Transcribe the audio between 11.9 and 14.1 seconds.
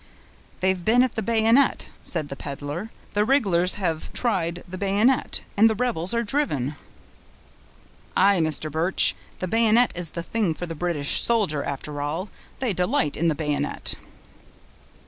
all. They delight in the bayonet!"